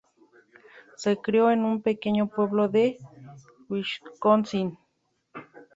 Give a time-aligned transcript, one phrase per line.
[0.97, 2.97] Se crio en un pequeño pueblo de
[3.69, 4.75] Wisconsin.